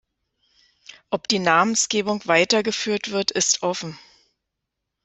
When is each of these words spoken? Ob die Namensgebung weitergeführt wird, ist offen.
Ob 1.11 1.27
die 1.27 1.37
Namensgebung 1.37 2.25
weitergeführt 2.25 3.11
wird, 3.11 3.29
ist 3.29 3.61
offen. 3.61 3.99